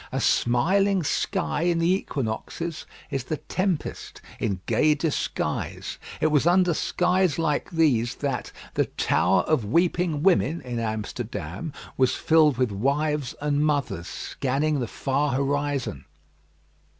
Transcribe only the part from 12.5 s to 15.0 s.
with wives and mothers scanning the